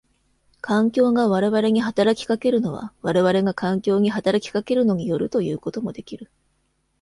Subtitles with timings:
[0.61, 6.31] 環境が我々に働きかけるのは我々が環境に働きかけるのに依るということもできる。